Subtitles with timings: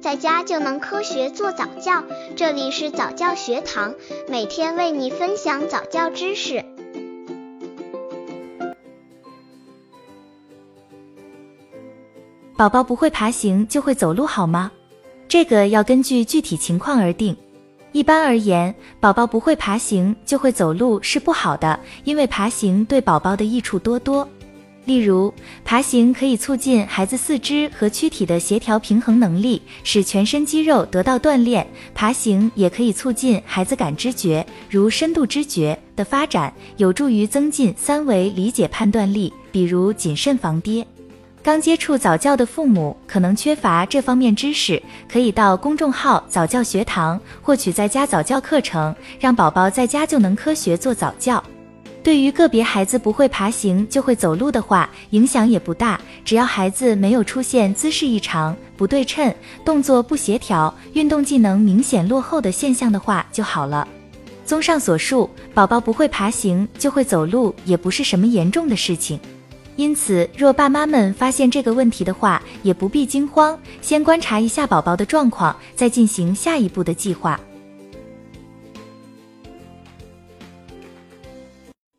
[0.00, 2.02] 在家就能科学做早教。
[2.34, 3.94] 这里是早教学堂，
[4.28, 6.64] 每天为你分享早教知识。
[12.56, 14.72] 宝宝不会爬行就会走路好吗？
[15.28, 17.36] 这个要根据具体情况而定。
[17.92, 24.26] 一般而言，宝宝不会爬行就会走路是不好的，因为爬行对宝宝的益处多多。
[24.90, 25.32] 例如，
[25.64, 40.84] 爬行可以促进孩子四肢和躯体的协调平衡能力，使全身肌肉得到锻炼；爬行也可以促进孩子感知觉，如深度知觉的发展，有助于增进三维理解判断力，比如谨慎防跌。
[41.40, 51.40] 刚接触早教的父母可能缺乏这方面知识，可以到公众号早教学堂获取在家早教课程，让宝宝在家就能科学做早教。
[52.02, 59.32] 对于个别孩子不会爬行就会走路的话，影响也不大，只要孩子没有出现姿势异常、不对称、
[59.64, 63.86] 动作不协调、运动技能明显落后的现象的话就好了。
[64.46, 69.20] 综上所述，宝宝不会爬行就会走路也不是什么严重的事情。
[69.76, 77.38] 因此，若爸妈们发现这个问题的话，也不必惊慌，先观察一下宝宝的状况，再进行下一步的计划。